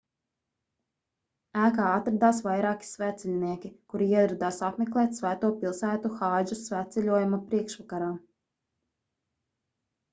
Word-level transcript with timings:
ēkā 1.63 1.89
atradās 1.97 2.39
vairāki 2.47 2.89
svētceļnieki 2.93 3.71
kuri 3.93 4.07
ieradās 4.15 4.59
apmeklēt 4.71 5.15
svēto 5.21 5.53
pilsētu 5.63 6.13
hādža 6.23 6.59
svētceļojuma 6.65 7.43
priekšvakarā 7.53 8.11